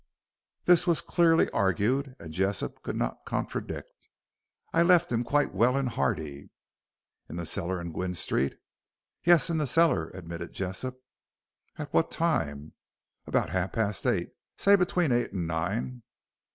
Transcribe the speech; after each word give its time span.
This 0.65 0.87
was 0.87 0.99
clearly 0.99 1.47
argued, 1.51 2.15
and 2.19 2.33
Jessop 2.33 2.81
could 2.81 2.95
not 2.95 3.23
contradict. 3.23 4.09
"I 4.73 4.81
left 4.81 5.11
him 5.11 5.23
quite 5.23 5.53
well 5.53 5.77
and 5.77 5.89
hearty." 5.89 6.49
"In 7.29 7.35
the 7.35 7.45
cellar 7.45 7.79
in 7.79 7.91
Gwynne 7.91 8.15
Street?" 8.15 8.55
"Yes, 9.23 9.51
in 9.51 9.59
the 9.59 9.67
cellar," 9.67 10.09
admitted 10.15 10.53
Jessop. 10.53 10.99
"At 11.77 11.93
what 11.93 12.09
time?" 12.09 12.73
"About 13.27 13.51
half 13.51 13.73
past 13.73 14.07
eight 14.07 14.31
say 14.57 14.75
between 14.75 15.11
eight 15.11 15.33
and 15.33 15.45
nine." 15.47 16.01